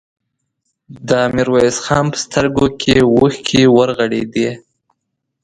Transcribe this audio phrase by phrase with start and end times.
[1.07, 4.49] د ميرويس خان په سترګو کې اوښکې ورغړېدې.